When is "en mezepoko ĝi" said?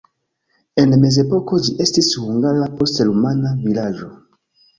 0.83-1.73